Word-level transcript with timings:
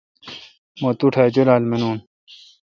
مہ 0.79 0.89
توٹھ 0.99 1.17
اؘ 1.21 1.29
جولال 1.33 1.63
مانون۔ 1.69 1.97